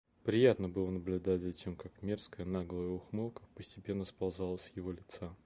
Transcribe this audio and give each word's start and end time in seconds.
Приятно 0.23 0.67
было 0.67 0.89
наблюдать 0.89 1.43
за 1.43 1.51
тем, 1.53 1.75
как 1.75 2.01
мерзкая, 2.01 2.43
наглая 2.47 2.87
ухмылка 2.87 3.43
постепенно 3.53 4.03
сползала 4.03 4.57
с 4.57 4.71
его 4.75 4.91
лица. 4.91 5.35